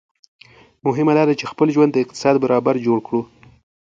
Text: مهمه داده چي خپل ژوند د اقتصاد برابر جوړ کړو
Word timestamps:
مهمه 0.85 1.13
داده 1.17 1.33
چي 1.39 1.45
خپل 1.51 1.67
ژوند 1.75 1.91
د 1.93 1.97
اقتصاد 2.03 2.35
برابر 2.43 2.75
جوړ 2.85 2.97
کړو 3.07 3.21